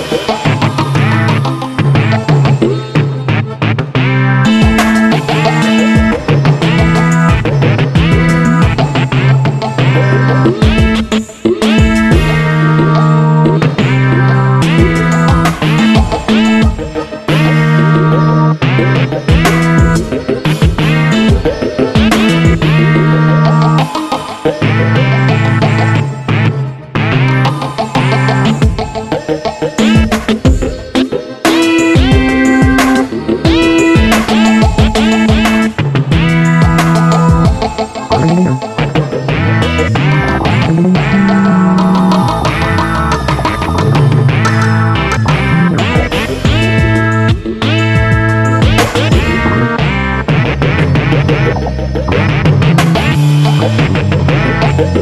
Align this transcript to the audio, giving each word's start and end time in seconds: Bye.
Bye. 0.00 0.47